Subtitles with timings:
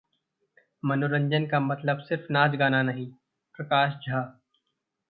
[0.83, 3.07] मनोरंजन का मतलब सिर्फ नाच-गाना नहीं:
[3.55, 4.21] प्रकाश झा